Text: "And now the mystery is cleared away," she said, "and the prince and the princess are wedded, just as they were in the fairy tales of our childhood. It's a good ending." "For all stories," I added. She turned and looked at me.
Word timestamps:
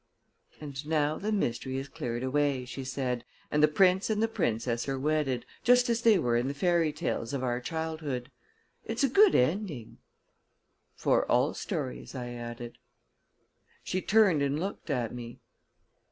"And 0.59 0.87
now 0.87 1.19
the 1.19 1.31
mystery 1.31 1.77
is 1.77 1.87
cleared 1.87 2.23
away," 2.23 2.65
she 2.65 2.83
said, 2.83 3.23
"and 3.51 3.61
the 3.61 3.67
prince 3.67 4.09
and 4.09 4.19
the 4.19 4.27
princess 4.27 4.89
are 4.89 4.97
wedded, 4.97 5.45
just 5.63 5.89
as 5.91 6.01
they 6.01 6.17
were 6.17 6.35
in 6.35 6.47
the 6.47 6.55
fairy 6.55 6.91
tales 6.91 7.33
of 7.35 7.43
our 7.43 7.59
childhood. 7.61 8.31
It's 8.83 9.03
a 9.03 9.07
good 9.07 9.35
ending." 9.35 9.99
"For 10.95 11.29
all 11.31 11.53
stories," 11.53 12.15
I 12.15 12.29
added. 12.29 12.79
She 13.83 14.01
turned 14.01 14.41
and 14.41 14.59
looked 14.59 14.89
at 14.89 15.13
me. 15.13 15.37